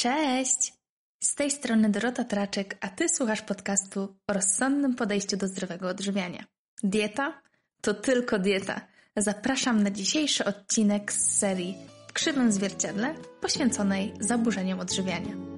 [0.00, 0.72] Cześć!
[1.20, 6.44] Z tej strony Dorota Traczek, a Ty słuchasz podcastu o rozsądnym podejściu do zdrowego odżywiania.
[6.82, 7.42] Dieta?
[7.80, 8.80] To tylko dieta.
[9.16, 11.76] Zapraszam na dzisiejszy odcinek z serii
[12.08, 15.57] w krzywym zwierciadle poświęconej zaburzeniom odżywiania.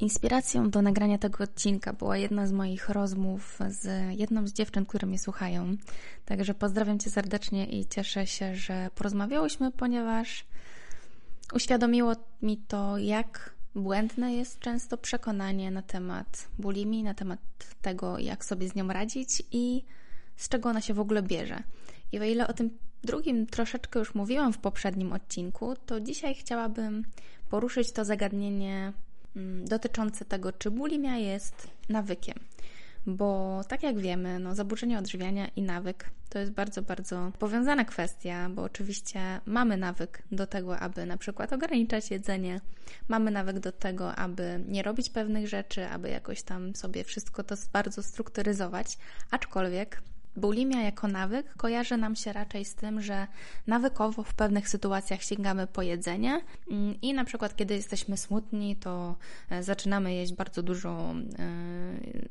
[0.00, 3.88] Inspiracją do nagrania tego odcinka była jedna z moich rozmów z
[4.18, 5.76] jedną z dziewczyn, które mnie słuchają.
[6.24, 10.46] Także pozdrawiam Cię serdecznie i cieszę się, że porozmawiałyśmy, ponieważ
[11.52, 12.12] uświadomiło
[12.42, 17.40] mi to, jak błędne jest często przekonanie na temat bulimii, na temat
[17.82, 19.84] tego, jak sobie z nią radzić i
[20.36, 21.62] z czego ona się w ogóle bierze.
[22.12, 27.04] I o ile o tym drugim troszeczkę już mówiłam w poprzednim odcinku, to dzisiaj chciałabym
[27.50, 28.92] poruszyć to zagadnienie
[29.36, 32.34] Mm, dotyczący tego, czy bulimia jest nawykiem.
[33.06, 38.48] Bo tak jak wiemy, no, zaburzenie odżywiania i nawyk to jest bardzo, bardzo powiązana kwestia,
[38.50, 42.60] bo oczywiście mamy nawyk do tego, aby na przykład ograniczać jedzenie,
[43.08, 47.54] mamy nawyk do tego, aby nie robić pewnych rzeczy, aby jakoś tam sobie wszystko to
[47.72, 48.98] bardzo strukturyzować,
[49.30, 50.02] aczkolwiek
[50.36, 53.26] Bulimia jako nawyk kojarzy nam się raczej z tym, że
[53.66, 56.40] nawykowo w pewnych sytuacjach sięgamy po jedzenie.
[56.70, 59.16] Mm, i na przykład kiedy jesteśmy smutni, to
[59.50, 61.16] e, zaczynamy jeść bardzo dużą, e,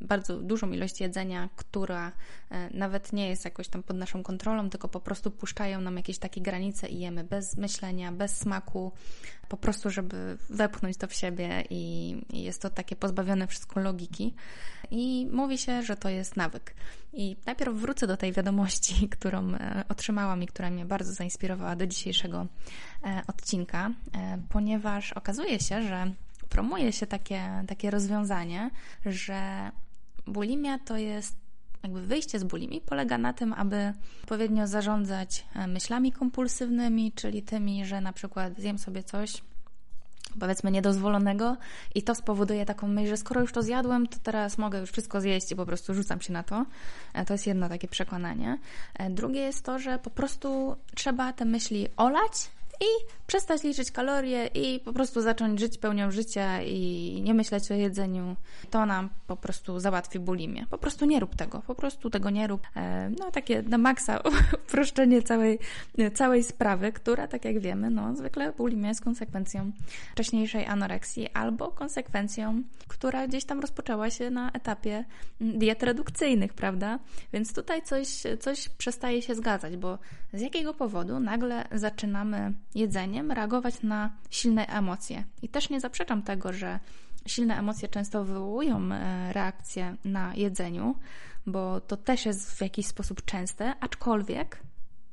[0.02, 2.12] bardzo dużą ilość jedzenia, która
[2.52, 6.18] e, nawet nie jest jakoś tam pod naszą kontrolą, tylko po prostu puszczają nam jakieś
[6.18, 8.92] takie granice i jemy bez myślenia, bez smaku,
[9.50, 14.34] po prostu, żeby wepchnąć to w siebie i, jest to takie pozbawione wszystko logiki.
[14.92, 16.76] I mówi się, że to jest nawyk.
[17.14, 21.88] I najpierw wrócę do tej wiadomości, którą e, otrzymałam i która mnie bardzo zainspirowała do
[21.88, 22.48] dzisiejszego
[23.04, 26.12] e, odcinka, e, ponieważ okazuje się, że
[26.50, 28.70] promuje się takie, takie rozwiązanie,
[29.06, 29.72] że
[30.28, 31.45] bulimia to jest
[31.86, 37.86] jakby wyjście z bulimii polega na tym, aby odpowiednio zarządzać e, myślami kompulsywnymi, czyli tymi,
[37.86, 39.42] że na przykład zjem sobie coś,
[40.40, 41.58] powiedzmy niedozwolonego
[41.96, 45.22] i to spowoduje taką myśl, że skoro już to zjadłem, to teraz mogę już wszystko
[45.22, 46.66] zjeść i po prostu rzucam się na to.
[47.14, 48.58] E, to jest jedno takie przekonanie.
[48.94, 52.32] E, drugie jest to, że po prostu trzeba te myśli olać
[52.82, 52.86] i
[53.28, 58.36] przestać liczyć kalorie i po prostu zacząć żyć pełnią życia i nie myśleć o jedzeniu.
[58.70, 60.66] To nam po prostu załatwi bulimię.
[60.70, 62.68] Po prostu nie rób tego, po prostu tego nie rób.
[62.76, 64.20] E, no takie na maksa
[64.68, 65.60] uproszczenie całej,
[66.14, 69.72] całej sprawy, która tak jak wiemy, no zwykle bulimia jest konsekwencją
[70.12, 75.06] wcześniejszej anoreksji albo konsekwencją, która gdzieś tam rozpoczęła się na etapie
[75.42, 77.00] diet redukcyjnych, prawda?
[77.34, 78.08] Więc tutaj coś,
[78.40, 79.98] coś przestaje się zgadzać, bo
[80.34, 85.24] z jakiego powodu nagle zaczynamy jedzeniem reagować na silne emocje.
[85.42, 86.80] I też nie zaprzeczam tego, że
[87.26, 90.96] silne emocje często wywołują e, reakcje na jedzeniu,
[91.46, 94.60] bo to też jest w jakiś sposób częste, aczkolwiek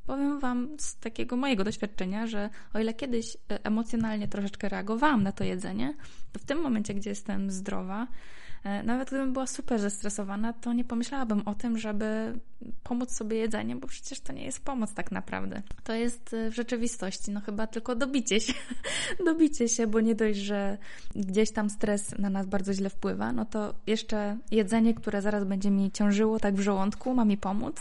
[0.06, 5.32] powiem Wam z takiego mojego doświadczenia, że o ile kiedyś e, emocjonalnie troszeczkę reagowałam na
[5.32, 5.94] to jedzenie,
[6.32, 8.06] to w tym momencie, gdzie jestem zdrowa,
[8.64, 12.38] nawet gdybym była super zestresowana, to nie pomyślałabym o tym, żeby
[12.82, 15.62] pomóc sobie jedzeniem, bo przecież to nie jest pomoc tak naprawdę.
[15.84, 18.52] To jest e, w rzeczywistości, no chyba tylko dobicie się,
[19.26, 20.78] dobicie się, bo nie dość, że
[21.16, 25.70] gdzieś tam stres na nas bardzo źle wpływa, no to jeszcze jedzenie, które zaraz będzie
[25.70, 27.76] mi ciążyło tak w żołądku, ma mi pomóc.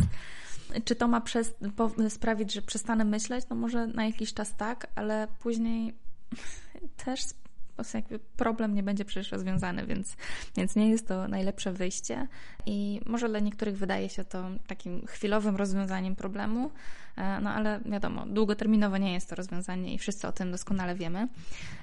[0.85, 3.45] Czy to ma przez, po, sprawić, że przestanę myśleć?
[3.49, 5.93] No może na jakiś czas tak, ale później
[7.05, 7.21] też
[7.93, 10.15] jakby problem nie będzie przecież rozwiązany, więc,
[10.57, 12.27] więc nie jest to najlepsze wyjście
[12.65, 16.71] i może dla niektórych wydaje się to takim chwilowym rozwiązaniem problemu,
[17.17, 21.27] e, no ale wiadomo, długoterminowo nie jest to rozwiązanie i wszyscy o tym doskonale wiemy.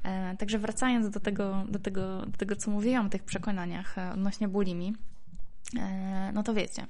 [0.04, 4.12] E, także wracając do tego, do tego, do tego co mówiłam o tych przekonaniach e,
[4.12, 4.94] odnośnie bulimi,
[6.32, 6.86] no to wiecie,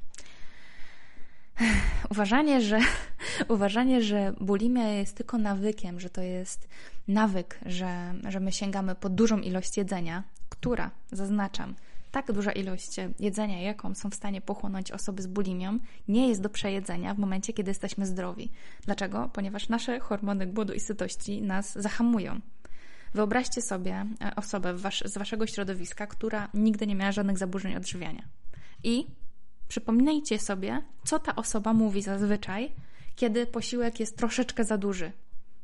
[2.11, 2.81] uważanie, że,
[3.49, 6.69] uważanie, że bulimia jest tylko nawykiem, że to jest
[7.09, 11.75] nawyk, że, że my sięgamy po dużą ilość jedzenia, która, zaznaczam,
[12.11, 15.79] tak duża ilość jedzenia, jaką są w stanie pochłonąć osoby z bulimią,
[16.09, 18.51] nie jest do przejedzenia w momencie, kiedy jesteśmy zdrowi.
[18.85, 19.31] Dlaczego?
[19.33, 22.41] Ponieważ nasze hormony głodu i sytości nas zahamują.
[23.15, 28.23] Wyobraźcie sobie e, osobę was z waszego środowiska, która nigdy nie miała żadnych zaburzeń odżywiania.
[28.85, 29.07] I
[29.69, 32.73] Przypomnijcie sobie, co ta osoba mówi zazwyczaj,
[33.17, 35.13] kiedy posiłek jest troszeczkę za duży.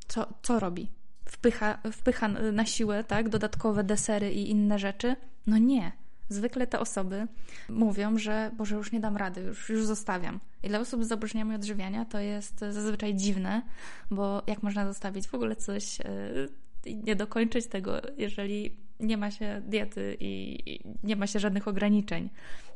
[0.09, 0.91] Co, co robi?
[1.25, 3.29] Wpycha, wpycha na siłę, tak?
[3.29, 5.17] Dodatkowe desery i inne rzeczy?
[5.47, 5.93] No nie.
[6.29, 7.27] Zwykle te osoby
[7.69, 10.41] mówią, że Boże, już nie dam rady, już, już zostawiam.
[10.63, 13.63] I dla osób z zaburzeniami odżywiania to jest zazwyczaj dziwne,
[14.11, 19.63] bo jak można zostawić w ogóle coś, yy, nie dokończyć tego, jeżeli nie ma się
[19.67, 22.31] diety i nie ma się żadnych ograniczeń.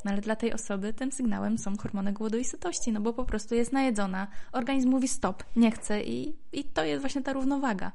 [0.05, 3.25] No ale dla tej osoby tym sygnałem są hormony głodu i sytości, no bo po
[3.25, 7.93] prostu jest najedzona, organizm mówi stop, nie chce i, i to jest właśnie ta równowaga.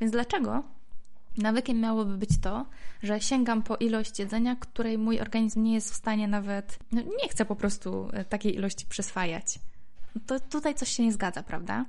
[0.00, 0.62] Więc dlaczego
[1.36, 2.66] Nawykiem miałoby być to,
[3.02, 7.28] że sięgam po ilość jedzenia, której mój organizm nie jest w stanie nawet, no nie
[7.28, 9.58] chce po prostu e, takiej ilości przyswajać.
[10.14, 11.84] No to tutaj coś się nie zgadza, prawda?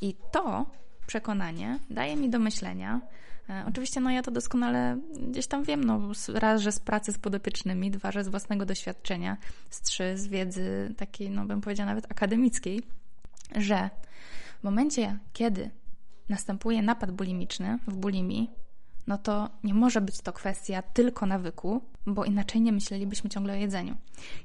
[0.00, 0.66] I to
[1.10, 3.00] przekonanie daje mi do myślenia.
[3.48, 4.98] E, oczywiście, no ja to doskonale
[5.28, 6.00] gdzieś tam wiem, no
[6.34, 9.36] raz, że z pracy z podopiecznymi, dwa, że z własnego doświadczenia,
[9.70, 12.82] z trzy, z wiedzy takiej, no bym powiedziała nawet akademickiej,
[13.56, 13.90] że
[14.60, 15.70] w momencie, kiedy
[16.28, 18.50] następuje napad bulimiczny w bulimii,
[19.06, 23.56] no to nie może być to kwestia tylko nawyku, bo inaczej nie myślelibyśmy ciągle o
[23.56, 23.96] jedzeniu.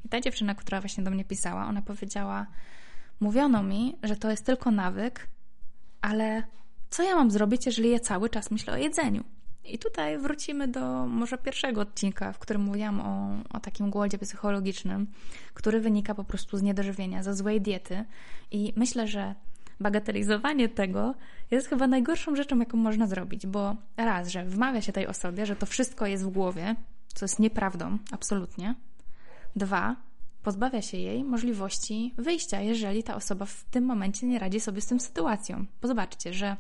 [0.06, 2.48] I ta dziewczyna, która właśnie do mnie pisała, ona powiedziała:
[3.20, 5.28] Mówiono mi, że to jest tylko nawyk,
[6.10, 6.44] ale
[6.90, 9.24] co ja mam zrobić, jeżeli ja cały czas myślę o jedzeniu?
[9.66, 15.08] I tutaj wrócimy do może pierwszego odcinka, w którym mówiłam o, o takim głodzie psychologicznym,
[15.54, 18.06] który wynika po prostu z niedożywienia, ze złej diety.
[18.52, 19.36] I myślę, że
[19.80, 21.16] bagatelizowanie tego
[21.52, 25.56] jest chyba najgorszą rzeczą, jaką można zrobić, bo raz, że wmawia się tej osobie, że
[25.56, 26.76] to wszystko jest w głowie,
[27.14, 28.76] co jest nieprawdą, absolutnie.
[29.56, 29.96] Dwa,
[30.46, 34.86] pozbawia się jej możliwości wyjścia, jeżeli ta osoba w tym momencie nie radzi sobie z
[34.86, 35.66] tym sytuacją.
[35.82, 36.58] Bo zobaczcie, że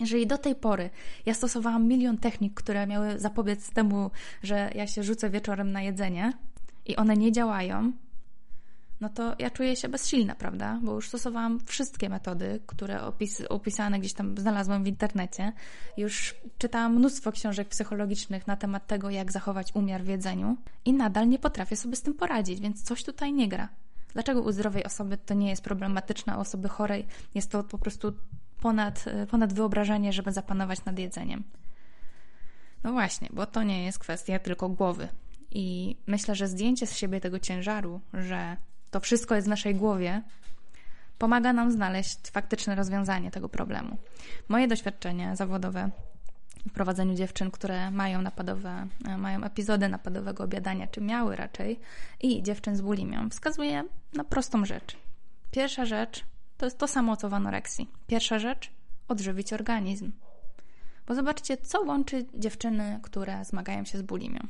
[0.00, 0.90] jeżeli do tej pory
[1.26, 4.10] ja stosowałam milion technik, które miały zapobiec temu,
[4.42, 6.32] że ja się rzucę wieczorem na jedzenie
[6.86, 7.92] i one nie działają,
[9.02, 10.80] no to ja czuję się bezsilna, prawda?
[10.82, 15.52] Bo już stosowałam wszystkie metody, które opis, opisane gdzieś tam znalazłam w internecie.
[15.96, 21.28] Już czytałam mnóstwo książek psychologicznych na temat tego, jak zachować umiar w jedzeniu i nadal
[21.28, 23.68] nie potrafię sobie z tym poradzić, więc coś tutaj nie gra.
[24.12, 27.78] Dlaczego u zdrowej osoby to nie jest problematyczne, a u osoby chorej jest to po
[27.78, 28.12] prostu
[28.60, 31.44] ponad, ponad wyobrażenie, żeby zapanować nad jedzeniem?
[32.84, 35.08] No właśnie, bo to nie jest kwestia tylko głowy.
[35.50, 38.56] I myślę, że zdjęcie z siebie tego ciężaru, że
[38.92, 40.22] to wszystko jest w naszej głowie,
[41.18, 43.96] pomaga nam znaleźć faktyczne rozwiązanie tego problemu.
[44.48, 45.90] Moje doświadczenie zawodowe
[46.68, 51.80] w prowadzeniu dziewczyn, które mają napadowe, e, mają epizody napadowego obiadania, czy miały raczej,
[52.20, 54.96] i dziewczyn z bulimią, wskazuje na prostą rzecz.
[55.50, 56.24] Pierwsza rzecz
[56.56, 57.90] to jest to samo co w anoreksji.
[58.06, 58.70] Pierwsza rzecz
[59.08, 60.12] odżywić organizm.
[61.06, 64.40] Bo zobaczcie, co łączy dziewczyny, które zmagają się z bulimią.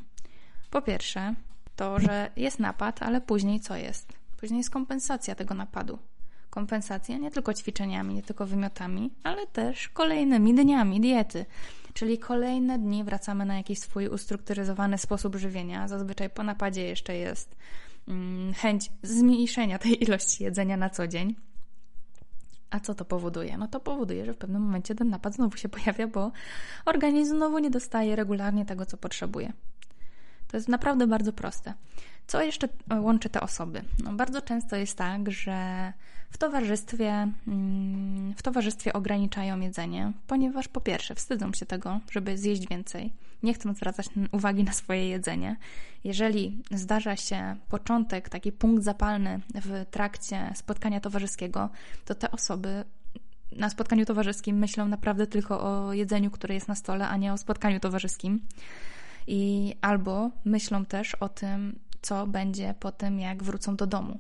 [0.71, 1.35] Po pierwsze,
[1.77, 4.22] to, że jest napad, ale później co jest?
[4.43, 5.99] Później jest kompensacja tego napadu.
[6.51, 11.47] Kompensacja nie tylko ćwiczeniami, nie tylko wymiotami, ale też kolejnymi dniami diety.
[11.95, 15.89] Czyli kolejne dni wracamy na jakiś swój ustrukturyzowany sposób żywienia.
[15.89, 17.57] Zazwyczaj po napadzie jeszcze jest
[18.09, 21.35] mm, chęć zmniejszenia tej ilości jedzenia na co dzień.
[22.71, 23.59] A co to powoduje?
[23.59, 26.33] No to powoduje, że w pewnym momencie ten napad znowu się pojawia, bo
[26.85, 29.53] organizm znowu nie dostaje regularnie tego, co potrzebuje.
[30.49, 31.75] To jest naprawdę bardzo proste.
[32.33, 32.69] Co jeszcze
[33.01, 33.85] łączy te osoby?
[34.05, 35.93] No, bardzo często jest tak, że
[36.31, 42.69] w towarzystwie, mm, w towarzystwie ograniczają jedzenie, ponieważ po pierwsze wstydzą się tego, żeby zjeść
[42.69, 43.13] więcej,
[43.43, 45.57] nie chcą zwracać uwagi na swoje jedzenie.
[46.05, 51.69] Jeżeli zdarza się początek, taki punkt zapalny w trakcie spotkania towarzyskiego,
[52.05, 52.85] to te osoby
[53.57, 57.39] na spotkaniu towarzyskim myślą naprawdę tylko o jedzeniu, które jest na stole, a nie o
[57.39, 58.41] spotkaniu towarzyskim.
[59.27, 64.19] I albo myślą też o tym, co będzie po tym, jak wrócą do domu.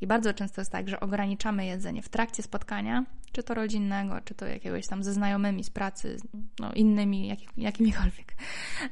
[0.00, 4.34] I bardzo często jest tak, że ograniczamy jedzenie w trakcie spotkania, czy to rodzinnego, czy
[4.34, 6.16] to jakiegoś tam ze znajomymi z pracy,
[6.58, 8.36] no innymi, jak, jakimikolwiek.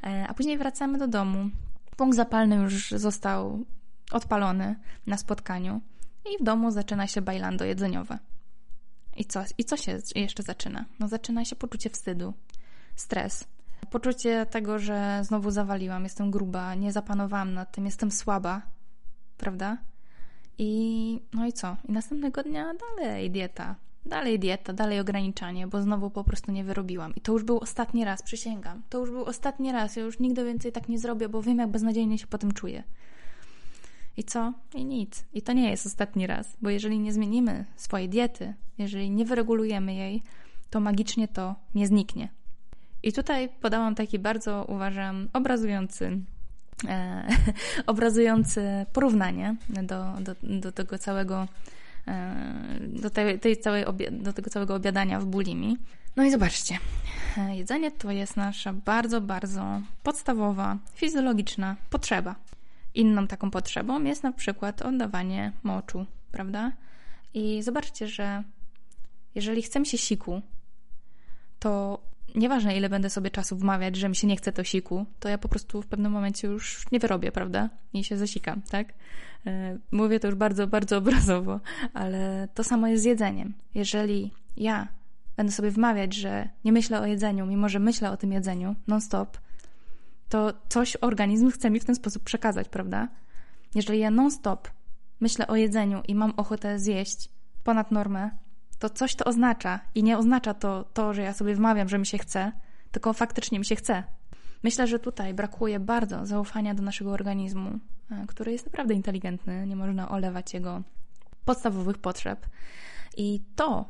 [0.05, 1.51] E, a później wracamy do domu.
[1.97, 3.65] Punkt zapalny już został
[4.13, 5.81] odpalony na spotkaniu
[6.35, 8.19] i w domu zaczyna się bajlando jedzeniowe.
[9.17, 10.85] I co, I co się jeszcze zaczyna?
[11.01, 12.35] No zaczyna się poczucie wstydu,
[12.97, 13.45] stres,
[13.91, 18.63] Poczucie tego, że znowu zawaliłam, jestem gruba, nie zapanowałam nad tym, jestem słaba,
[19.37, 19.79] prawda?
[20.59, 21.77] I no i co?
[21.89, 27.15] I następnego dnia dalej dieta, dalej dieta, dalej ograniczanie, bo znowu po prostu nie wyrobiłam.
[27.15, 28.83] I to już był ostatni raz, przysięgam.
[28.89, 31.69] To już był ostatni raz, ja już nigdy więcej tak nie zrobię, bo wiem, jak
[31.71, 32.83] beznadziejnie się po tym czuję.
[34.17, 34.53] I co?
[34.75, 35.25] I nic.
[35.33, 39.95] I to nie jest ostatni raz, bo jeżeli nie zmienimy swojej diety, jeżeli nie wyregulujemy
[39.95, 40.23] jej,
[40.71, 42.29] to magicznie to nie zniknie.
[43.03, 46.19] I tutaj podałam taki bardzo, uważam, obrazujący
[46.89, 47.29] e,
[47.87, 51.49] obrazujące porównanie do, do, do tego całego
[52.09, 52.35] e,
[52.81, 55.77] do, tej, tej całej do tego całego obiadania w bulimi.
[56.17, 56.79] No i zobaczcie,
[57.37, 62.35] e, jedzenie to jest nasza bardzo, bardzo podstawowa, fizjologiczna potrzeba.
[62.95, 66.73] Inną taką potrzebą jest na przykład oddawanie moczu, prawda?
[67.35, 68.43] I zobaczcie, że
[69.35, 70.43] jeżeli chcemy się siku,
[71.59, 72.01] to
[72.35, 75.39] nieważne ile będę sobie czasu wmawiać, że mi się nie chce to siku, to ja
[75.39, 77.71] po prostu w pewnym momencie już nie wyrobię, prawda?
[77.93, 78.95] I się zasikam, tak?
[79.47, 81.61] E, mówię to już bardzo, bardzo obrazowo,
[81.95, 83.55] ale to samo jest z jedzeniem.
[83.75, 84.89] Jeżeli ja
[85.37, 89.39] będę sobie wmawiać, że nie myślę o jedzeniu, mimo że myślę o tym jedzeniu non-stop,
[90.29, 93.09] to coś organizm chce mi w ten sposób przekazać, prawda?
[93.75, 94.69] Jeżeli ja non-stop
[95.21, 97.29] myślę o jedzeniu i mam ochotę zjeść
[97.65, 98.31] ponad normę,
[98.79, 102.07] to coś to oznacza i nie oznacza to to, że ja sobie wmawiam, że mi
[102.07, 102.53] się chce,
[102.91, 104.05] tylko faktycznie mi się chce.
[104.63, 107.79] Myślę, że tutaj brakuje bardzo zaufania do naszego organizmu,
[108.11, 110.83] e, który jest naprawdę inteligentny, nie można olewać jego
[111.45, 112.47] podstawowych potrzeb.
[113.17, 113.85] I to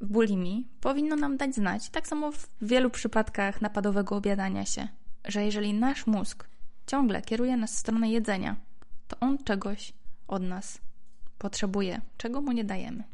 [0.00, 4.88] w bulimii powinno nam dać znać, tak samo w wielu przypadkach napadowego obiadania się,
[5.24, 6.48] że jeżeli nasz mózg
[6.86, 8.56] ciągle kieruje nas w stronę jedzenia,
[9.08, 9.92] to on czegoś
[10.28, 10.80] od nas
[11.38, 13.04] potrzebuje, czego mu nie dajemy.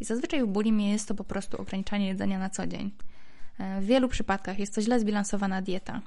[0.00, 2.90] I zazwyczaj w bulimii jest to po prostu ograniczanie jedzenia na co dzień.
[3.58, 6.00] E, w wielu przypadkach jest to źle zbilansowana dieta.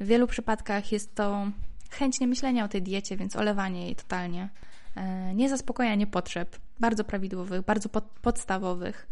[0.00, 1.46] W wielu przypadkach jest to
[1.90, 4.48] chęć nie myślenia o tej diecie, więc olewanie jej totalnie.
[4.96, 9.08] E, niezaspokojanie potrzeb, bardzo prawidłowych, bardzo pod, podstawowych.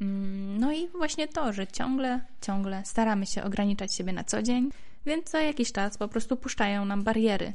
[0.00, 4.70] Mm, no i właśnie to, że ciągle, ciągle staramy się ograniczać siebie na co dzień,
[5.06, 7.52] więc co jakiś czas po prostu puszczają nam bariery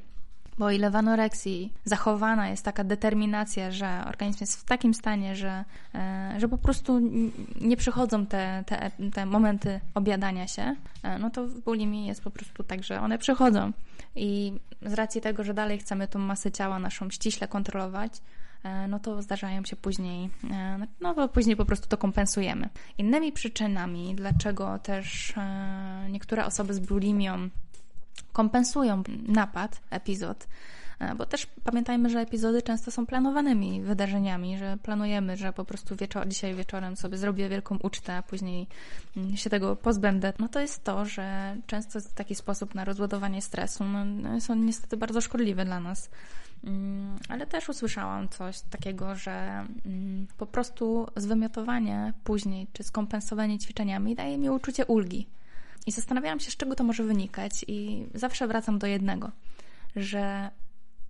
[0.62, 5.66] bo ile w anoreksji zachowana jest taka determinacja, że organizm jest w takim stanie, że,
[5.96, 7.00] e, że po prostu
[7.62, 12.32] nie przychodzą te, te, te momenty obiadania się, e, no to w bulimii jest po
[12.32, 13.72] prostu tak, że one przychodzą.
[14.16, 18.14] I z racji tego, że dalej chcemy tą masę ciała naszą ściśle kontrolować,
[18.64, 20.30] e, no to zdarzają się później,
[21.02, 22.70] no to później po prostu to kompensujemy.
[22.98, 25.34] Innymi przyczynami, dlaczego też
[26.10, 27.50] niektóre osoby z bulimią
[28.34, 30.48] kompensują napad, epizod.
[31.02, 35.96] E, bo też pamiętajmy, że epizody często są planowanymi wydarzeniami, że planujemy, że po prostu
[35.96, 38.68] wieczor, dzisiaj wieczorem sobie zrobię wielką ucztę, a później
[39.18, 40.34] mm, się tego pozbędę.
[40.40, 44.98] No to jest to, że często taki sposób na rozładowanie stresu no, no, są niestety
[44.98, 46.10] bardzo szkodliwe dla nas.
[46.64, 54.16] Mm, ale też usłyszałam coś takiego, że mm, po prostu zwymiotowanie później, czy skompensowanie ćwiczeniami
[54.16, 55.28] daje mi uczucie ulgi
[55.88, 59.32] i zastanawiałam się, z czego to może wynikać, i zawsze wracam do jednego,
[59.96, 60.52] że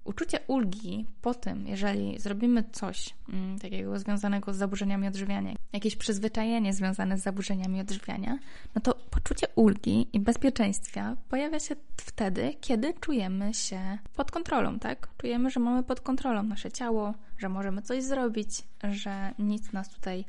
[0.04, 6.74] uczucie ulgi po tym, jeżeli zrobimy coś mm, takiego związanego z zaburzeniami odżywiania, jakieś przyzwyczajenie
[6.74, 8.38] związane z zaburzeniami odżywiania,
[8.76, 15.08] no to poczucie ulgi i bezpieczeństwa pojawia się wtedy, kiedy czujemy się pod kontrolą, tak?
[15.18, 20.26] Czujemy, że mamy pod kontrolą nasze ciało, że możemy coś zrobić, że nic nas tutaj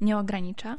[0.00, 0.78] nie ogranicza,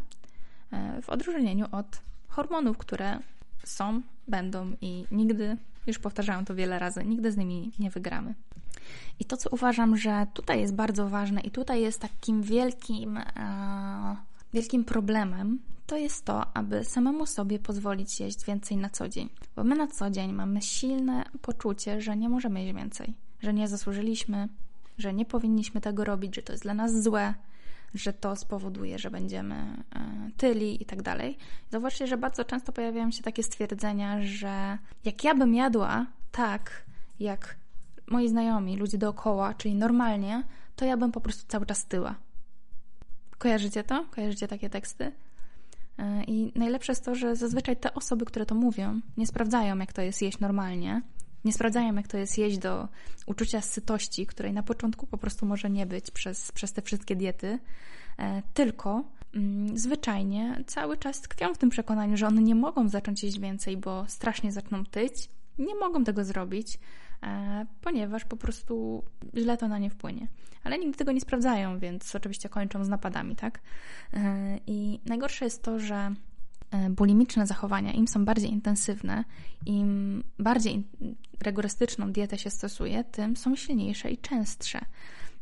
[0.72, 2.02] e, w odróżnieniu od
[2.38, 3.20] hormonów, które
[3.64, 8.34] są, będą i nigdy, już powtarzałam to wiele razy, nigdy z nimi nie wygramy.
[9.20, 13.24] I to, co uważam, że tutaj jest bardzo ważne i tutaj jest takim wielkim, e,
[14.54, 19.30] wielkim problemem, to jest to, aby samemu sobie pozwolić jeść więcej na co dzień.
[19.56, 23.68] Bo my na co dzień mamy silne poczucie, że nie możemy jeść więcej, że nie
[23.68, 24.50] zasłużyliśmy,
[24.98, 27.34] że nie powinniśmy tego robić, że to jest dla nas złe,
[27.94, 31.38] że to spowoduje, że będziemy e, tyli i tak dalej.
[31.72, 36.86] Zobaczcie, że bardzo często pojawiają się takie stwierdzenia, że jak ja bym jadła tak,
[37.20, 37.56] jak
[38.08, 40.44] moi znajomi, ludzie dookoła, czyli normalnie,
[40.76, 42.16] to ja bym po prostu cały czas tyła.
[43.38, 44.06] Kojarzycie to?
[44.12, 45.12] Kojarzycie takie teksty?
[46.00, 49.94] E, I najlepsze jest to, że zazwyczaj te osoby, które to mówią, nie sprawdzają, jak
[49.94, 51.02] to jest jeść normalnie,
[51.48, 52.88] nie sprawdzają, jak to jest jeść do
[53.26, 57.60] uczucia sytości, której na początku po prostu może nie być przez, przez te wszystkie diety,
[58.20, 59.04] e, tylko
[59.36, 63.78] mm, zwyczajnie cały czas tkwią w tym przekonaniu, że one nie mogą zacząć jeść więcej,
[63.78, 66.80] bo strasznie zaczną tyć, nie mogą tego zrobić,
[67.24, 69.04] e, ponieważ po prostu
[69.38, 70.28] źle to na nie wpłynie.
[70.64, 73.60] Ale nigdy tego nie sprawdzają, więc oczywiście kończą z napadami, tak?
[74.14, 76.14] E, I najgorsze jest to, że
[76.90, 79.24] bulimiczne zachowania, im są bardziej intensywne,
[79.66, 80.84] im bardziej
[81.44, 84.80] rygorystyczną dietę się stosuje, tym są silniejsze i częstsze.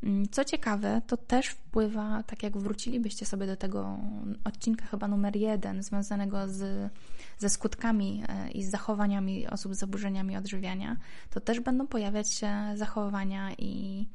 [0.04, 3.98] Mm, co ciekawe, to też wpływa, tak jak wrócilibyście sobie do tego
[4.44, 6.92] odcinka chyba numer jeden, związanego z,
[7.38, 10.98] ze skutkami e, i z zachowaniami osób z zaburzeniami odżywiania,
[11.30, 14.06] to też będą pojawiać się zachowania i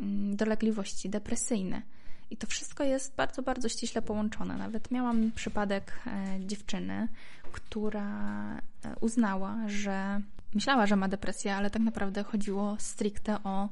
[0.00, 1.82] mm, dolegliwości depresyjne.
[2.30, 4.56] I to wszystko jest bardzo, bardzo ściśle połączone.
[4.56, 7.08] Nawet miałam przypadek e, dziewczyny,
[7.52, 8.10] która
[8.56, 8.60] e,
[9.00, 10.20] uznała, że
[10.54, 13.68] myślała, że ma depresję, ale tak naprawdę chodziło stricte o,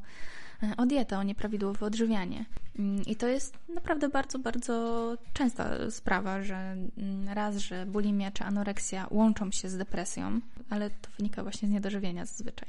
[0.63, 2.45] e, o dietę, o nieprawidłowe odżywianie.
[2.79, 8.45] Mm, I to jest naprawdę bardzo, bardzo częsta sprawa, że mm, raz, że bulimia czy
[8.45, 10.41] anoreksja łączą się z depresją,
[10.71, 12.69] ale to wynika właśnie z niedożywienia zazwyczaj.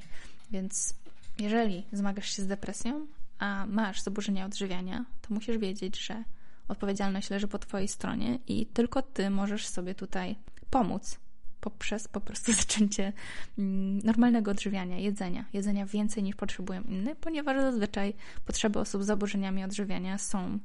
[0.51, 0.93] Więc
[1.39, 3.07] jeżeli zmagasz się z depresją,
[3.43, 6.23] a masz zaburzenia odżywiania, to musisz wiedzieć, że
[6.67, 10.35] odpowiedzialność leży po Twojej stronie i tylko Ty możesz sobie tutaj
[10.69, 11.19] pomóc
[11.61, 13.13] poprzez po prostu zaczęcie
[13.57, 18.13] mm, normalnego odżywiania, jedzenia, jedzenia więcej niż potrzebują inne, ponieważ zazwyczaj
[18.45, 20.59] potrzeby osób z zaburzeniami odżywiania są,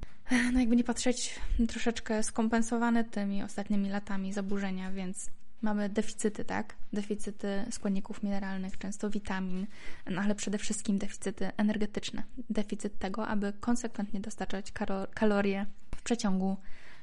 [0.53, 5.31] no jakby nie patrzeć, troszeczkę skompensowane tymi ostatnimi latami zaburzenia, więc
[5.63, 6.75] mamy deficyty, tak?
[6.93, 9.67] Deficyty składników mineralnych, często witamin,
[10.11, 12.23] no ale przede wszystkim deficyty energetyczne.
[12.51, 14.73] Deficyt tego, aby konsekwentnie dostarczać
[15.15, 16.57] kalorie w przeciągu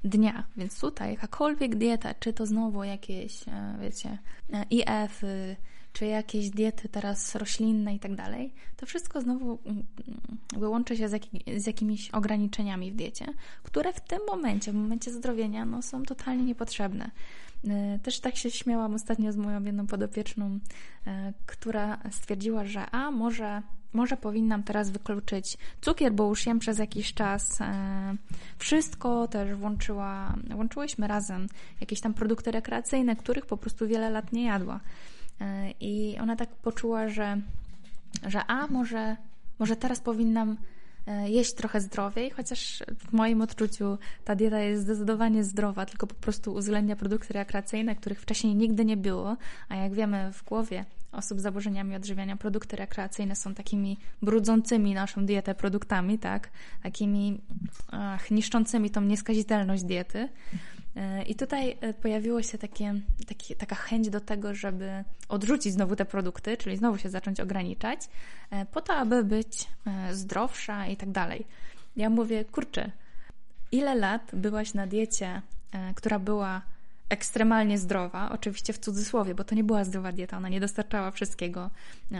[0.03, 0.47] dnia.
[0.57, 4.17] Więc tutaj jakakolwiek dieta, czy to znowu jakieś, e, wiecie,
[4.53, 5.55] e, IF, y,
[5.95, 9.83] czy jakieś diety teraz roślinne i tak dalej, to wszystko znowu mm,
[10.53, 11.23] mm, łączy się z,
[11.57, 13.25] z, jakimiś ograniczeniami w diecie,
[13.63, 17.11] które w tym momencie, w momencie zdrowienia, no, są totalnie niepotrzebne.
[17.69, 20.59] E, też tak się śmiałam ostatnio z moją jedną podopieczną,
[21.45, 23.61] która stwierdziła, że a może
[23.95, 27.65] może powinnam teraz wykluczyć cukier, bo już jem przez jakiś czas e,
[28.57, 31.47] wszystko, też włączyła, włączyłyśmy razem
[31.81, 34.79] jakieś tam produkty rekreacyjne, których po prostu wiele lat nie jadła.
[35.41, 37.41] E, I ona tak poczuła, że,
[38.27, 39.15] że a może,
[39.59, 40.55] może teraz powinnam e,
[41.25, 46.53] jeść trochę zdrowiej, chociaż w moim odczuciu ta dieta jest zdecydowanie zdrowa, tylko po prostu
[46.53, 49.37] uwzględnia produkty rekreacyjne, których wcześniej nigdy nie było,
[49.69, 55.25] a jak wiemy w głowie osób z zaburzeniami odżywiania produkty rekreacyjne są takimi brudzącymi naszą
[55.25, 56.49] dietę produktami, tak?
[56.83, 57.41] Takimi
[57.91, 60.29] ach, niszczącymi tą nieskazitelność diety.
[60.95, 62.93] E, I tutaj e, pojawiło się takie,
[63.27, 67.99] takie, taka chęć do tego, żeby odrzucić znowu te produkty, czyli znowu się zacząć ograniczać,
[68.51, 69.67] e, po to, aby być
[70.11, 71.45] zdrowsza i tak dalej.
[71.95, 72.91] Ja mówię, kurczę,
[73.71, 75.41] ile lat byłaś na diecie,
[75.95, 76.61] która była
[77.09, 81.69] ekstremalnie zdrowa, oczywiście w cudzysłowie, bo to nie była zdrowa dieta, ona nie dostarczała wszystkiego.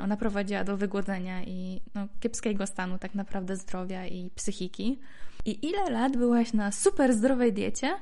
[0.04, 5.00] Ona prowadziła do wygłodzenia i no, kiepskiego stanu tak naprawdę zdrowia i psychiki.
[5.46, 7.96] I ile lat byłaś na super zdrowej diecie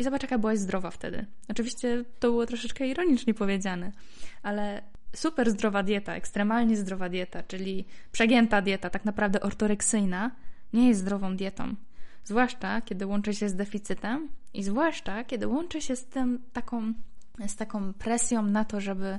[0.00, 1.26] i zobacz, jaka byłaś zdrowa wtedy.
[1.48, 3.92] Oczywiście to było troszeczkę ironicznie powiedziane,
[4.42, 4.82] ale
[5.16, 10.30] super zdrowa dieta, ekstremalnie zdrowa dieta, czyli przegięta dieta, tak naprawdę ortoreksyjna,
[10.72, 11.74] nie jest zdrową dietą.
[12.24, 16.92] Zwłaszcza kiedy łączy się z deficytem i zwłaszcza kiedy łączy się z tym taką,
[17.46, 19.18] z taką presją na to, żeby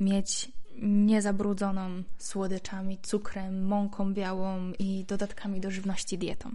[0.00, 0.52] mieć
[0.82, 6.54] niezabrudzoną słodyczami, cukrem, mąką białą i dodatkami do żywności dietą.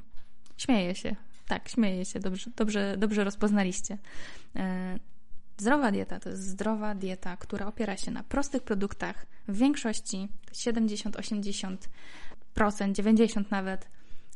[0.58, 1.16] Śmieję się.
[1.50, 2.20] Tak, śmieję się.
[2.20, 3.98] Dobrze, dobrze, dobrze rozpoznaliście.
[4.56, 5.00] E,
[5.58, 11.78] zdrowa dieta to jest zdrowa dieta, która opiera się na prostych produktach, w większości 70-80%,
[12.56, 13.88] 90% nawet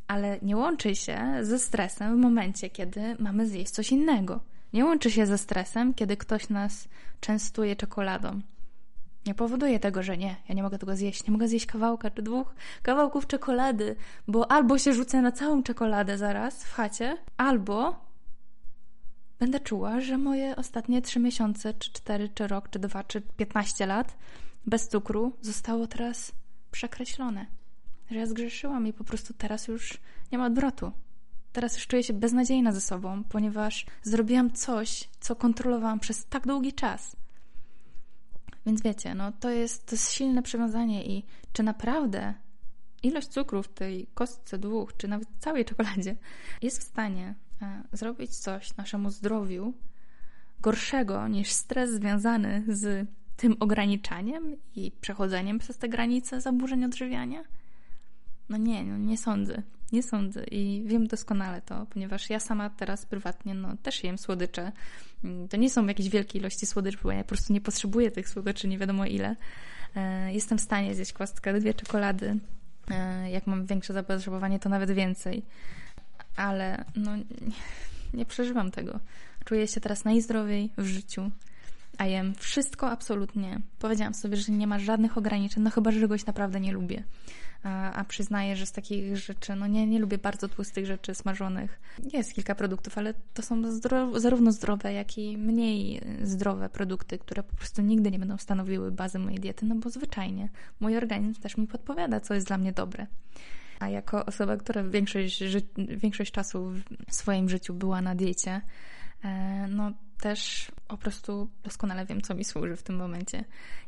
[0.08, 4.40] ale nie łączy się ze stresem w momencie, kiedy mamy zjeść coś innego.
[4.74, 6.88] Nie łączy się ze stresem, kiedy ktoś nas
[7.20, 8.42] częstuje czekoladą.
[9.26, 12.22] Nie powoduje tego, że nie, ja nie mogę tego zjeść, nie mogę zjeść kawałka czy
[12.22, 13.96] dwóch kawałków czekolady,
[14.28, 18.06] bo albo się rzucę na całą czekoladę zaraz w chacie, albo
[19.40, 23.86] będę czuła, że moje ostatnie trzy miesiące, czy cztery, czy rok, czy dwa, czy piętnaście
[23.86, 24.18] lat
[24.66, 26.32] bez cukru zostało teraz
[26.72, 27.46] przekreślone
[28.14, 29.98] że ja zgrzeszyłam i po prostu teraz już
[30.32, 30.92] nie ma odwrotu.
[31.54, 36.74] Teraz już czuję się beznadziejna ze sobą, ponieważ zrobiłam coś, co kontrolowałam przez tak długi
[36.74, 37.16] czas.
[38.66, 42.34] Więc wiecie, no to jest, to jest silne przywiązanie i czy naprawdę
[43.04, 46.16] ilość cukru w tej kostce dwóch, czy nawet całej czekoladzie
[46.62, 49.74] jest w stanie e, zrobić coś naszemu zdrowiu
[50.60, 57.44] gorszego niż stres związany z tym ograniczaniem i przechodzeniem przez te granice zaburzeń odżywiania?
[58.50, 59.64] No nie, no nie sądzę.
[59.94, 64.72] Nie sądzę i wiem doskonale to, ponieważ ja sama teraz prywatnie no, też jem słodycze.
[65.24, 68.30] Mm, to nie są jakieś wielkie ilości słodyczy, bo ja po prostu nie potrzebuję tych
[68.30, 69.36] słodyczy, nie wiadomo ile.
[69.96, 72.40] E, jestem w stanie zjeść kostkę, dwie czekolady.
[72.92, 75.44] E, jak mam większe zapotrzebowanie, to nawet więcej.
[76.36, 77.12] Ale no,
[78.14, 79.00] nie przeżywam tego.
[79.46, 81.32] Czuję się teraz najzdrowiej w życiu,
[81.98, 83.62] a jem wszystko absolutnie.
[83.80, 87.04] Powiedziałam sobie, że nie ma żadnych ograniczeń, no chyba, że czegoś naprawdę nie lubię
[87.64, 91.80] a, przyznaję, że z takich rzeczy, no nie, nie lubię bardzo tłustych rzeczy smażonych.
[92.14, 97.44] Jest kilka produktów, ale to są zdro, zarówno zdrowe, jak i mniej zdrowe produkty, które
[97.44, 101.58] po prostu nigdy nie będą stanowiły bazy mojej diety, no bo zwyczajnie mój organizm też
[101.58, 103.08] mi podpowiada, co jest dla mnie dobre.
[103.80, 105.44] A jako osoba, która większość,
[105.78, 106.74] większość czasu
[107.10, 108.62] w swoim życiu była na diecie,
[109.24, 109.92] e, no
[110.24, 113.44] też po prostu doskonale wiem, co mi służy w tym momencie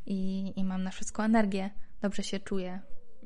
[0.05, 1.69] i, i mam na wszystko energię,
[2.01, 2.79] dobrze się czuję,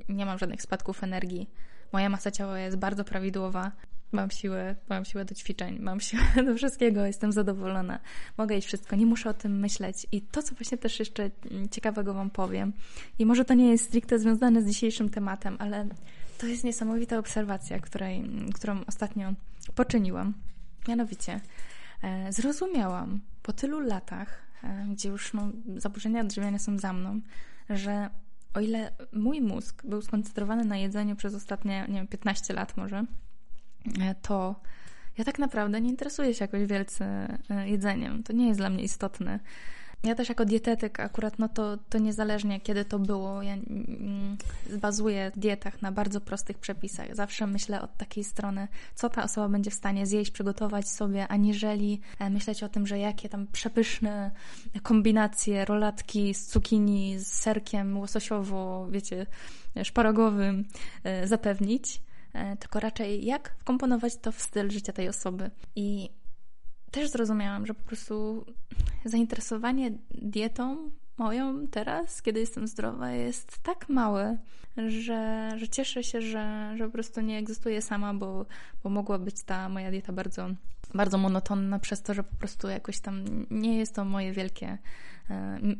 [0.10, 1.50] nie mam żadnych spadków energii.
[1.94, 3.72] Moja masa ciała jest bardzo prawidłowa.
[4.12, 8.00] Mam siłę, mam siłę do ćwiczeń, mam siłę do wszystkiego, jestem zadowolona.
[8.38, 10.08] Mogę iść wszystko, nie muszę o tym myśleć.
[10.12, 11.32] I to, co właśnie też jeszcze
[11.72, 12.74] ciekawego Wam powiem,
[13.20, 15.88] i może to nie jest stricte związane z dzisiejszym tematem, ale
[16.38, 18.24] to jest niesamowita obserwacja, której,
[18.56, 19.34] którą ostatnio
[19.76, 20.34] poczyniłam.
[20.88, 21.42] Mianowicie,
[22.30, 27.22] zrozumiałam po tylu latach, e, gdzie już no, zaburzenia odżywiania są za mną,
[27.70, 28.10] że
[28.54, 33.06] o ile mój mózg był skoncentrowany na jedzeniu przez ostatnie, nie wiem, 15 lat może,
[34.02, 34.56] e, to
[35.18, 38.24] ja tak naprawdę nie interesuję się jakoś wielce jedzeniem.
[38.24, 39.40] To nie jest dla mnie istotne.
[40.04, 44.38] Ja też jako dietetyk akurat, no to, to niezależnie kiedy to było, ja mm,
[44.82, 47.16] bazuję w dietach na bardzo prostych przepisach.
[47.16, 52.02] Zawsze myślę od takiej strony, co ta osoba będzie w stanie zjeść, przygotować sobie, aniżeli
[52.20, 54.32] e, myśleć o tym, że jakie tam przepyszne
[54.84, 59.26] kombinacje, rolatki z cukinii, z serkiem łososiowo, wiecie,
[59.84, 60.66] szparagowym
[61.04, 62.02] e, zapewnić
[62.34, 65.52] e, tylko raczej jak wkomponować to w styl życia tej osoby.
[65.76, 66.10] I
[66.92, 68.46] też zrozumiałam, że po prostu
[69.06, 74.38] zainteresowanie dietą moją teraz, kiedy jestem zdrowa, jest tak małe,
[74.88, 78.46] że, że cieszę się, że, że po prostu nie egzystuję sama, bo,
[78.84, 80.50] bo mogła być ta moja dieta bardzo,
[80.94, 84.78] bardzo monotonna przez to, że po prostu jakoś tam nie jest to moje wielkie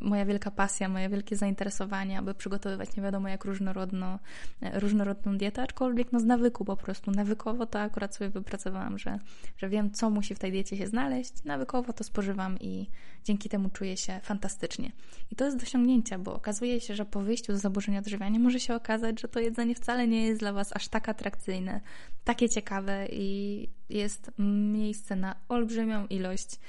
[0.02, 4.20] moja wielka pasja, moje wielkie zainteresowanie, aby przygotowywać nie wiadomo jak różnorodno,
[4.62, 7.12] e, różnorodną dietę, aczkolwiek no z nawyku po prostu.
[7.12, 9.20] Nawykowo to akurat sobie wypracowałam, że,
[9.58, 12.90] że wiem, co musi w tej diecie się znaleźć, nawykowo to spożywam i
[13.24, 14.92] dzięki temu czuję się fantastycznie.
[15.32, 18.60] I to jest do osiągnięcia, bo okazuje się, że po wyjściu z zaburzenia odżywiania może
[18.60, 21.82] się okazać, że to jedzenie wcale nie jest dla Was aż tak atrakcyjne,
[22.24, 24.32] takie ciekawe i jest
[24.72, 26.60] miejsce na olbrzymią ilość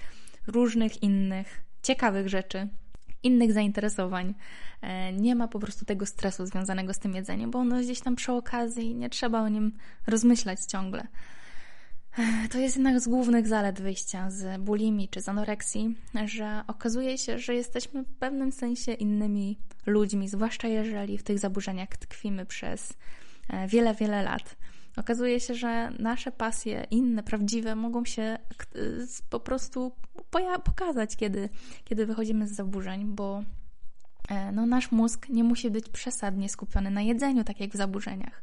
[0.47, 2.69] różnych innych ciekawych rzeczy,
[3.23, 4.35] innych zainteresowań.
[4.83, 8.01] E, nie ma po prostu tego stresu związanego z tym jedzeniem, bo ono jest gdzieś
[8.01, 9.73] tam przy okazji i nie trzeba o nim
[10.07, 11.07] rozmyślać ciągle.
[12.19, 17.19] E, to jest jednak z głównych zalet wyjścia z bulimi czy z anoreksji, że okazuje
[17.19, 22.95] się, że jesteśmy w pewnym sensie innymi ludźmi, zwłaszcza jeżeli w tych zaburzeniach tkwimy przez
[23.49, 24.57] e, wiele, wiele lat.
[24.97, 28.39] Okazuje się, że nasze pasje, inne, prawdziwe, mogą się
[29.31, 29.93] po prostu
[30.65, 31.49] pokazać, kiedy,
[31.85, 33.43] kiedy wychodzimy z zaburzeń, bo
[34.29, 38.43] e, no, nasz mózg nie musi być przesadnie skupiony na jedzeniu, tak jak w zaburzeniach.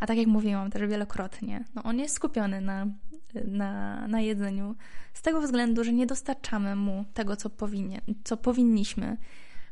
[0.00, 2.86] A tak jak mówiłam też wielokrotnie, no on jest skupiony na,
[3.44, 4.74] na, na jedzeniu
[5.14, 9.16] z tego względu, że nie dostarczamy mu tego, co, powinien, co powinniśmy.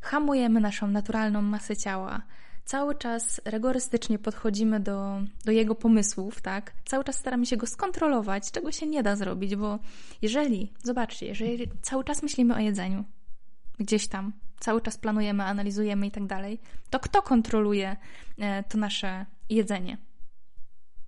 [0.01, 2.23] Hamujemy naszą naturalną masę ciała,
[2.67, 6.73] cały czas rygorystycznie podchodzimy do, do jego pomysłów, tak?
[6.85, 9.79] Cały czas staramy się go skontrolować, czego się nie da zrobić, bo
[10.23, 13.05] jeżeli, zobaczcie, jeżeli cały czas myślimy o jedzeniu,
[13.79, 17.97] gdzieś tam, cały czas planujemy, analizujemy i tak dalej, to kto kontroluje
[18.39, 19.99] e, to nasze jedzenie?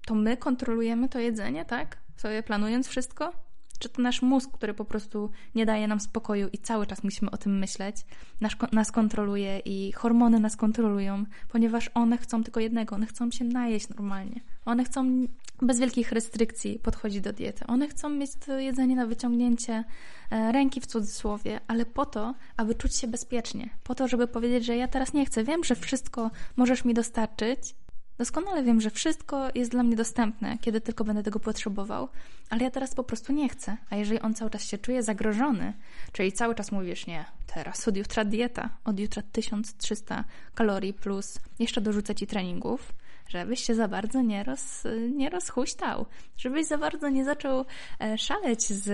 [0.06, 1.98] To my kontrolujemy to jedzenie, tak?
[2.16, 3.32] Sobie planując wszystko?
[3.78, 7.30] Czy to nasz mózg, który po prostu nie daje nam spokoju i cały czas musimy
[7.30, 7.96] o tym myśleć,
[8.40, 13.44] nas, nas kontroluje i hormony nas kontrolują, ponieważ one chcą tylko jednego, one chcą się
[13.44, 14.40] najeść normalnie.
[14.64, 15.26] One chcą
[15.62, 17.66] bez wielkich restrykcji podchodzić do diety.
[17.66, 19.84] One chcą mieć to jedzenie na wyciągnięcie
[20.30, 23.70] e, ręki w cudzysłowie, ale po to, aby czuć się bezpiecznie.
[23.84, 25.44] Po to, żeby powiedzieć, że ja teraz nie chcę.
[25.44, 27.74] Wiem, że wszystko możesz mi dostarczyć,
[28.18, 32.08] Doskonale wiem, że wszystko jest dla mnie dostępne, kiedy tylko będę tego potrzebował,
[32.50, 33.76] ale ja teraz po prostu nie chcę.
[33.90, 35.72] A jeżeli on cały czas się czuje zagrożony,
[36.12, 41.80] czyli cały czas mówisz, nie, teraz od jutra dieta, od jutra 1300 kalorii plus jeszcze
[41.80, 42.92] dorzucę ci treningów,
[43.28, 47.64] żebyś się za bardzo nie, roz, nie rozhuśtał, żebyś za bardzo nie zaczął
[48.00, 48.84] e, szaleć z,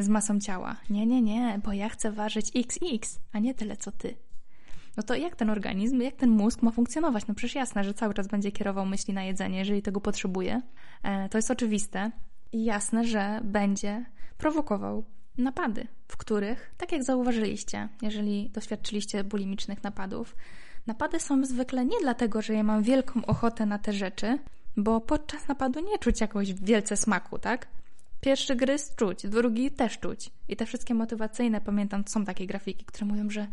[0.00, 0.76] z masą ciała.
[0.90, 4.25] Nie, nie, nie, bo ja chcę ważyć XX, a nie tyle co ty
[4.96, 7.26] no to jak ten organizm, jak ten mózg ma funkcjonować?
[7.26, 10.62] No przecież jasne, że cały czas będzie kierował myśli na jedzenie, jeżeli tego potrzebuje.
[11.02, 12.10] E, to jest oczywiste.
[12.52, 14.04] I jasne, że będzie
[14.38, 15.04] prowokował
[15.38, 20.36] napady, w których, tak jak zauważyliście, jeżeli doświadczyliście bulimicznych napadów,
[20.86, 24.38] napady są zwykle nie dlatego, że ja mam wielką ochotę na te rzeczy,
[24.76, 27.68] bo podczas napadu nie czuć jakoś wielce smaku, tak?
[28.20, 30.30] Pierwszy gryz czuć, drugi też czuć.
[30.48, 33.46] I te wszystkie motywacyjne, pamiętam, są takie grafiki, które mówią, że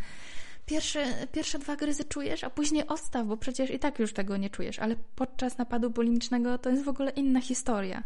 [0.65, 4.49] pierwsze, pierwsze dwa gryzy czujesz, a później odstaw, bo przecież i tak już tego nie
[4.49, 4.79] czujesz.
[4.79, 8.03] Ale podczas napadu bulimicznego to jest w ogóle inna historia,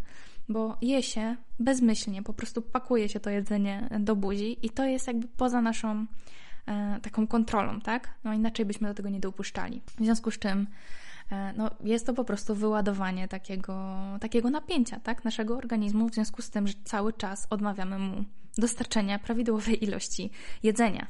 [0.50, 5.08] bo je się bezmyślnie, po prostu pakuje się to jedzenie do buzi i to jest
[5.08, 6.06] jakby poza naszą
[6.65, 8.13] e, taką kontrolą, tak?
[8.24, 9.82] No inaczej byśmy do tego nie dopuszczali.
[10.00, 10.67] W związku z czym
[11.32, 16.41] e, no, jest to po prostu wyładowanie takiego, takiego napięcia tak, naszego organizmu, w związku
[16.41, 18.24] z tym, że cały czas odmawiamy mu
[18.58, 20.30] dostarczenia prawidłowej ilości
[20.63, 21.08] jedzenia.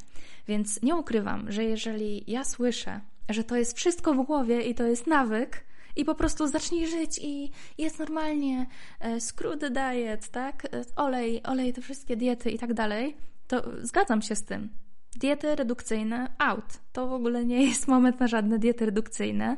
[0.47, 4.86] Więc nie ukrywam, że jeżeli ja słyszę, że to jest wszystko w głowie i to
[4.86, 8.65] jest nawyk, i po prostu zacznij żyć i jest normalnie,
[8.99, 10.65] e, the diet, tak?
[10.65, 14.69] E, olej, olej, te wszystkie diety i tak dalej, to zgadzam się z tym.
[15.15, 16.79] Diety redukcyjne out.
[16.93, 19.57] To w ogóle nie jest moment na żadne diety redukcyjne.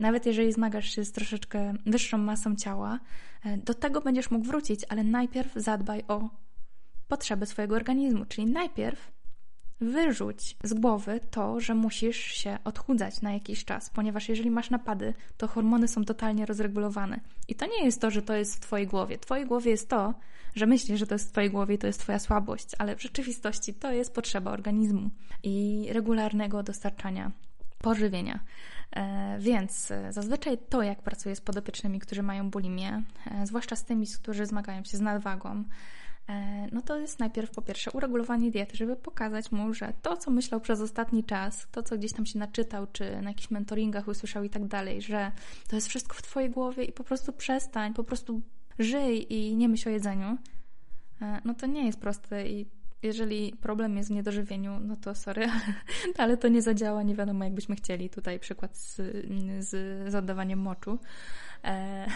[0.00, 3.00] Nawet jeżeli zmagasz się z troszeczkę wyższą masą ciała,
[3.44, 6.28] e, do tego będziesz mógł wrócić, ale najpierw zadbaj o
[7.10, 8.24] potrzeby swojego organizmu.
[8.24, 9.12] Czyli najpierw
[9.80, 15.14] wyrzuć z głowy to, że musisz się odchudzać na jakiś czas, ponieważ jeżeli masz napady,
[15.36, 17.20] to hormony są totalnie rozregulowane.
[17.48, 19.18] I to nie jest to, że to jest w Twojej głowie.
[19.18, 20.14] W Twojej głowie jest to,
[20.54, 23.02] że myślisz, że to jest w Twojej głowie i to jest Twoja słabość, ale w
[23.02, 25.10] rzeczywistości to jest potrzeba organizmu
[25.42, 27.30] i regularnego dostarczania
[27.78, 28.40] pożywienia.
[28.96, 33.84] E, więc e, zazwyczaj to, jak pracuję z podopiecznymi, którzy mają bulimię, e, zwłaszcza z
[33.84, 35.64] tymi, którzy zmagają się z nadwagą,
[36.72, 40.60] no to jest najpierw po pierwsze uregulowanie diety, żeby pokazać mu, że to, co myślał
[40.60, 44.50] przez ostatni czas, to, co gdzieś tam się naczytał, czy na jakichś mentoringach usłyszał i
[44.50, 45.32] tak dalej, że
[45.68, 48.42] to jest wszystko w Twojej głowie i po prostu przestań, po prostu
[48.78, 50.38] żyj i nie myśl o jedzeniu,
[51.44, 52.66] no to nie jest proste i
[53.02, 55.46] jeżeli problem jest w niedożywieniu, no to sorry,
[56.18, 58.10] ale to nie zadziała, nie wiadomo jakbyśmy chcieli.
[58.10, 59.00] Tutaj przykład z,
[59.58, 60.98] z, oddawaniem moczu.
[61.64, 62.06] E,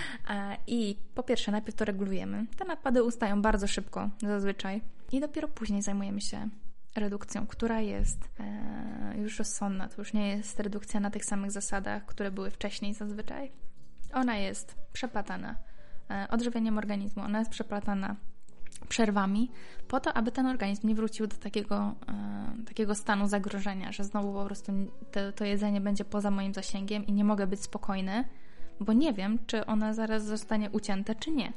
[0.66, 2.46] I po pierwsze, najpierw to regulujemy.
[2.56, 6.48] Te napady ustają bardzo szybko, zazwyczaj, i dopiero później zajmujemy się
[6.96, 9.88] redukcją, która jest e, już rozsądna.
[9.88, 13.52] To już nie jest redukcja na tych samych zasadach, które były wcześniej zazwyczaj.
[14.12, 15.56] Ona jest przeplatana
[16.10, 18.16] e, odżywieniem organizmu, ona jest przeplatana
[18.88, 19.50] przerwami,
[19.88, 24.32] po to, aby ten organizm nie wrócił do takiego, e, takiego stanu zagrożenia, że znowu
[24.32, 24.72] po prostu
[25.12, 28.24] to, to jedzenie będzie poza moim zasięgiem i nie mogę być spokojny,
[28.80, 31.52] bo nie wiem, czy ono zaraz zostanie ucięte, czy nie.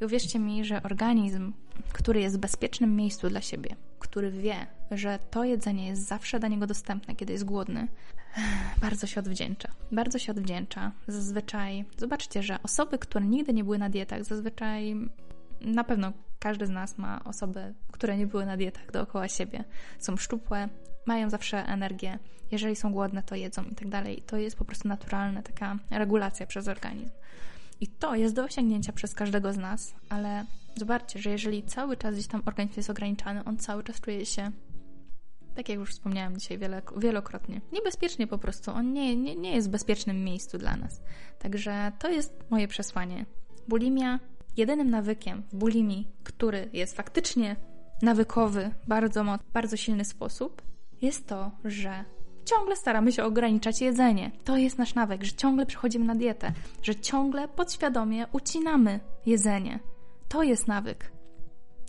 [0.00, 1.52] I uwierzcie mi, że organizm,
[1.92, 6.48] który jest w bezpiecznym miejscu dla siebie, który wie, że to jedzenie jest zawsze dla
[6.48, 7.88] niego dostępne, kiedy jest głodny,
[8.80, 9.68] bardzo się odwdzięcza.
[9.92, 10.92] Bardzo się odwdzięcza.
[11.08, 14.96] Zazwyczaj, zobaczcie, że osoby, które nigdy nie były na dietach, zazwyczaj
[15.60, 19.64] na pewno każdy z nas ma osoby, które nie były na dietach dookoła siebie,
[19.98, 20.68] są szczupłe,
[21.06, 22.18] mają zawsze energię,
[22.50, 24.22] jeżeli są głodne, to jedzą i tak dalej.
[24.26, 27.14] To jest po prostu naturalna taka regulacja przez organizm.
[27.80, 30.44] I to jest do osiągnięcia przez każdego z nas, ale
[30.76, 34.50] zobaczcie, że jeżeli cały czas gdzieś tam organizm jest ograniczany, on cały czas czuje się,
[35.54, 36.58] tak jak już wspomniałam dzisiaj
[36.96, 38.70] wielokrotnie, niebezpiecznie po prostu.
[38.70, 41.00] On nie, nie, nie jest w bezpiecznym miejscu dla nas.
[41.38, 43.26] Także to jest moje przesłanie.
[43.68, 44.18] Bulimia
[44.60, 47.56] Jedynym nawykiem w bulimii, który jest faktycznie
[48.02, 50.62] nawykowy, bardzo, bardzo silny sposób,
[51.02, 52.04] jest to, że
[52.44, 54.30] ciągle staramy się ograniczać jedzenie.
[54.44, 59.78] To jest nasz nawyk, że ciągle przechodzimy na dietę, że ciągle podświadomie ucinamy jedzenie.
[60.28, 61.12] To jest nawyk.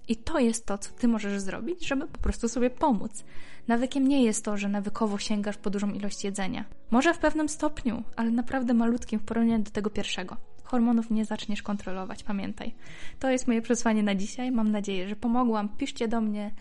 [0.07, 3.23] I to jest to, co ty możesz zrobić, żeby po prostu sobie pomóc.
[3.67, 6.65] Nawykiem nie jest to, że nawykowo sięgasz po dużą ilość jedzenia.
[6.91, 11.61] Może w pewnym stopniu, ale naprawdę malutkim w porównaniu do tego pierwszego hormonów nie zaczniesz
[11.61, 12.75] kontrolować, pamiętaj.
[13.19, 14.51] To jest moje przesłanie na dzisiaj.
[14.51, 15.69] Mam nadzieję, że pomogłam.
[15.69, 16.51] Piszcie do mnie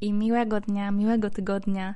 [0.00, 1.94] i miłego dnia, miłego tygodnia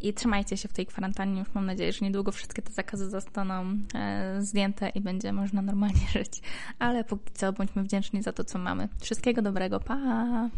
[0.00, 1.38] i trzymajcie się w tej kwarantannie.
[1.38, 6.06] Już mam nadzieję, że niedługo wszystkie te zakazy zostaną e, zdjęte i będzie można normalnie
[6.16, 6.42] żyć.
[6.78, 8.88] Ale póki co bądźmy wdzięczni za to, co mamy.
[9.00, 9.80] Wszystkiego dobrego.
[9.80, 10.50] Pa!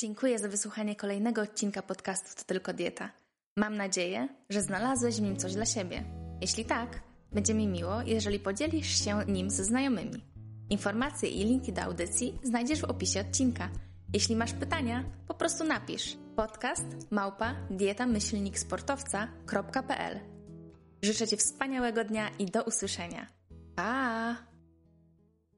[0.00, 3.10] Dziękuję za wysłuchanie kolejnego odcinka podcastu To Tylko Dieta.
[3.56, 6.04] Mam nadzieję, że znalazłeś w nim coś dla siebie.
[6.40, 10.24] Jeśli tak, będzie mi miło, jeżeli podzielisz się nim ze znajomymi.
[10.70, 13.70] Informacje i linki do audycji znajdziesz w opisie odcinka.
[14.12, 20.20] Jeśli masz pytania, po prostu napisz podcast małpa dietamyślniksportowca.pl
[21.02, 23.26] Życzę Ci wspaniałego dnia i do usłyszenia.
[23.74, 24.49] Pa!